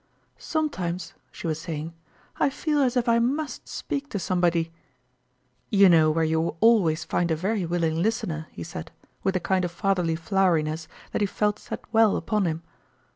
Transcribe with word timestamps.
"Sometimes," 0.55 1.13
she 1.31 1.45
was 1.45 1.61
saying," 1.61 1.93
I 2.45 2.49
feel 2.49 2.81
as 2.81 2.97
if 2.97 3.07
I 3.07 3.19
must 3.19 3.67
speak 3.67 4.09
to 4.09 4.17
somebody!" 4.17 4.71
"You 5.69 5.89
know 5.89 6.09
where 6.09 6.23
you 6.23 6.41
will 6.41 6.57
always 6.59 7.03
find 7.03 7.29
a 7.29 7.35
very 7.35 7.67
willing 7.67 8.01
listener!" 8.01 8.47
he 8.51 8.63
said, 8.63 8.89
with 9.21 9.35
a 9.35 9.39
kind 9.39 9.63
of 9.63 9.69
fatherly 9.69 10.15
floweriness 10.15 10.87
that 11.11 11.21
he 11.21 11.27
felt 11.27 11.59
sat 11.59 11.81
well 11.91 12.15
upon 12.17 12.45
him. 12.45 12.63